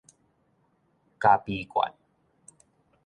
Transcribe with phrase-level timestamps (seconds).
[1.19, 1.93] 咖啡罐